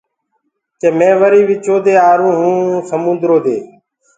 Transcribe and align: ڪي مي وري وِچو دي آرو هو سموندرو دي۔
ڪي 0.79 0.89
مي 0.97 1.09
وري 1.19 1.41
وِچو 1.49 1.75
دي 1.85 1.93
آرو 2.09 2.29
هو 2.39 2.51
سموندرو 2.89 3.37
دي۔ 3.45 3.57